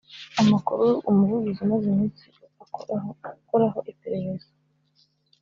[0.41, 2.23] Amakuru Umuvugizi umaze iminsi
[2.65, 4.49] ukoraho iperereza